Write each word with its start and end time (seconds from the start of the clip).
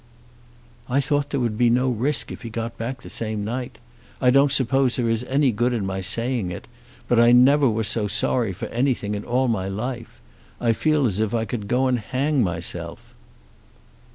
"I 0.89 0.99
thought 0.99 1.29
there 1.29 1.39
would 1.39 1.59
be 1.59 1.69
no 1.69 1.87
risk 1.91 2.31
if 2.31 2.41
he 2.41 2.49
got 2.49 2.75
back 2.75 3.03
the 3.03 3.07
same 3.11 3.45
night. 3.45 3.77
I 4.19 4.31
don't 4.31 4.51
suppose 4.51 4.95
there 4.95 5.07
is 5.07 5.23
any 5.25 5.51
good 5.51 5.73
in 5.73 5.85
my 5.85 6.01
saying 6.01 6.49
it, 6.49 6.67
but 7.07 7.19
I 7.19 7.31
never 7.33 7.69
was 7.69 7.87
so 7.87 8.07
sorry 8.07 8.51
for 8.51 8.65
anything 8.69 9.13
in 9.13 9.23
all 9.23 9.47
my 9.47 9.67
life. 9.69 10.19
I 10.59 10.73
feel 10.73 11.05
as 11.05 11.19
if 11.19 11.35
I 11.35 11.45
could 11.45 11.67
go 11.67 11.85
and 11.85 11.99
hang 11.99 12.41
myself." 12.41 13.13